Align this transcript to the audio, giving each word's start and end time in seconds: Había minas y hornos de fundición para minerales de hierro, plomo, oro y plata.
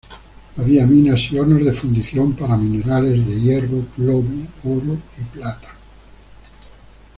Había 0.57 0.87
minas 0.87 1.31
y 1.31 1.37
hornos 1.37 1.63
de 1.63 1.73
fundición 1.75 2.33
para 2.33 2.57
minerales 2.57 3.23
de 3.23 3.39
hierro, 3.39 3.83
plomo, 3.95 4.47
oro 4.63 4.97
y 5.19 5.23
plata. 5.37 5.75